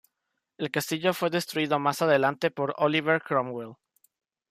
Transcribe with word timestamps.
El 0.57 0.71
castillo 0.71 1.13
fue 1.13 1.29
destruido 1.29 1.77
más 1.77 2.01
adelante 2.01 2.49
por 2.49 2.73
Oliver 2.79 3.21
Cromwell. 3.21 3.75